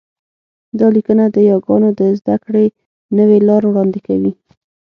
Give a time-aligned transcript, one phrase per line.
[0.79, 2.65] دا لیکنه د یاګانو د زده کړې
[3.17, 4.31] نوې لار وړاندې کوي